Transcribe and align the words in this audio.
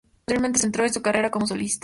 Posteriormente 0.15 0.57
se 0.57 0.63
centró 0.63 0.83
en 0.83 0.91
su 0.93 1.03
carrera 1.03 1.29
como 1.29 1.45
solista. 1.45 1.79